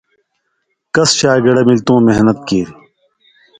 [0.93, 2.73] کس شاگِڑہ ملیۡ تُوں محنت کیریۡ